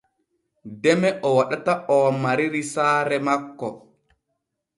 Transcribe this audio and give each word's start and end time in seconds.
Deme 0.81 1.09
o 1.27 1.29
waɗata 1.37 1.73
oo 1.93 2.09
mariri 2.23 2.61
saare 2.73 3.17
makko. 3.25 3.67